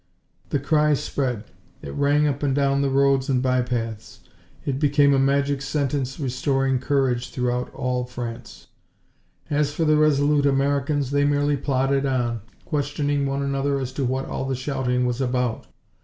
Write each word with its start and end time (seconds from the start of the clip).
The 0.49 0.57
cry 0.57 0.95
spread; 0.95 1.43
it 1.83 1.93
ran 1.93 2.25
up 2.25 2.41
and 2.41 2.55
down 2.55 2.81
the 2.81 2.89
roads 2.89 3.29
and 3.29 3.39
bypaths; 3.39 4.21
it 4.65 4.79
became 4.79 5.13
a 5.13 5.19
magic 5.19 5.61
sentence 5.61 6.19
restoring 6.19 6.79
courage 6.79 7.29
throughout 7.29 7.71
all 7.75 8.05
France. 8.05 8.65
As 9.51 9.71
for 9.71 9.85
the 9.85 9.97
resolute 9.97 10.47
Americans, 10.47 11.11
they 11.11 11.23
merely 11.23 11.55
plodded 11.55 12.07
on, 12.07 12.41
questioning 12.65 13.27
one 13.27 13.43
another 13.43 13.79
as 13.79 13.93
to 13.93 14.03
what 14.03 14.25
all 14.25 14.45
the 14.45 14.55
shouting 14.55 15.05
was 15.05 15.21
about. 15.21 15.67